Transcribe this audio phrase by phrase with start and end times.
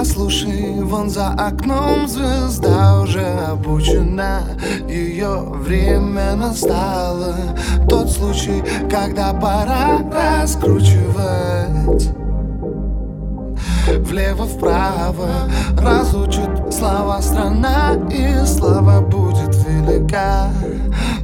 [0.00, 4.40] Послушай, вон за окном звезда уже обучена.
[4.88, 7.36] Ее время настало.
[7.86, 12.08] Тот случай, когда пора раскручивать.
[13.98, 15.28] Влево-вправо
[15.76, 20.48] разучит слова страна И слава будет велика.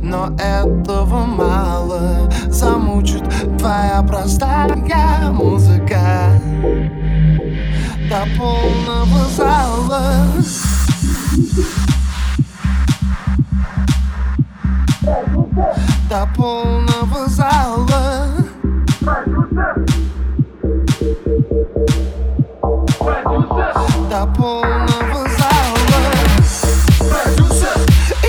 [0.02, 2.30] Но этого мало.
[2.48, 3.24] Замучит
[3.58, 5.66] твоя простая музыка
[15.57, 18.27] До полного зала.
[24.11, 26.03] До полного зала.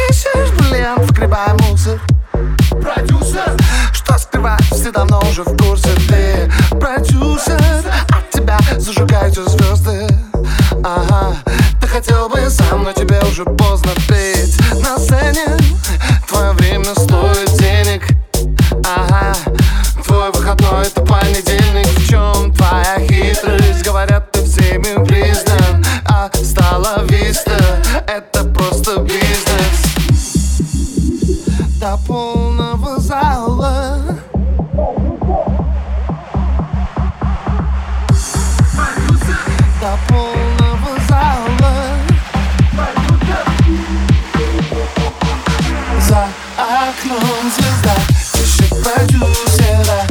[0.09, 1.99] Ищешь бриллиант, вгребай мусор.
[3.91, 5.89] Что скрывать, все давно уже в курсе.
[6.07, 10.07] Ты продюсер, от тебя зажигаются звезды.
[10.81, 11.35] Ага,
[11.81, 13.76] ты хотел бы сам, но тебе уже поздно
[31.87, 33.97] До полного зала.
[39.79, 41.73] До полного зала.
[46.01, 47.95] За окном звезда
[48.33, 50.01] Ищет продюсера.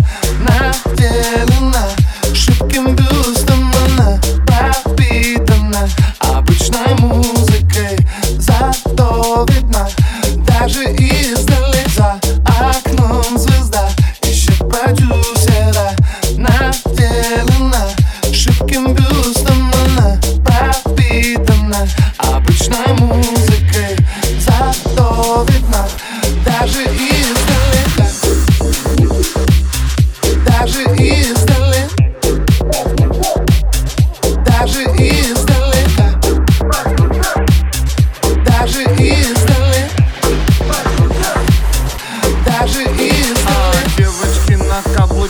[0.48, 1.88] Наделена
[2.32, 5.86] Шибким бюстом она пропитана
[6.20, 7.98] Обычной музыкой.
[8.38, 9.86] Зато видна
[10.46, 11.35] Даже издали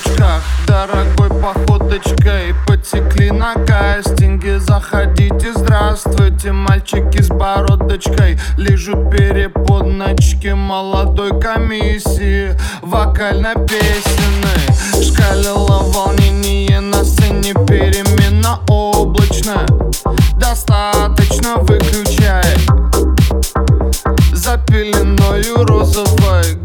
[0.06, 8.38] каблучках, дорогой походочкой Потекли на кастинге, заходите, здравствуйте Мальчики с бородочкой.
[8.56, 19.66] Лежат переподночки Молодой комиссии, вокально-песенной Шкалило волнение на сцене перемена облачная.
[20.38, 22.44] Достаточно выключай.
[24.32, 26.56] За пеленою розовой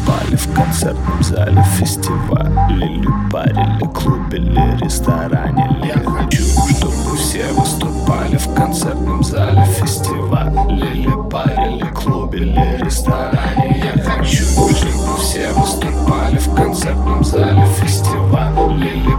[0.00, 7.52] выступали в концертном зале фестиваля Или баре, или клубе, или ресторане Я хочу, чтобы все
[7.52, 15.52] выступали в концертном зале фестиваля Или баре, или клубе, или ресторане Я хочу, чтобы все
[15.52, 19.09] выступали в концертном зале фестиваля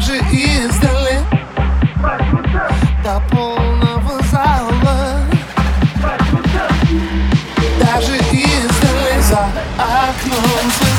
[0.00, 1.20] даже издали.
[3.04, 5.20] До полного зала.
[7.78, 9.20] Даже издали.
[9.20, 10.89] За окном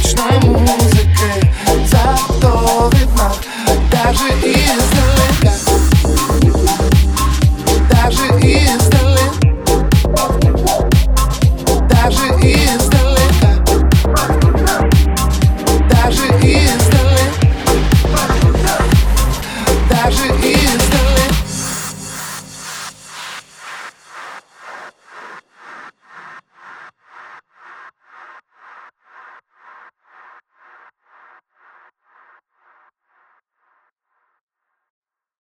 [0.00, 1.52] привычной музыкой
[1.86, 3.32] Зато видно
[3.90, 4.99] даже издалека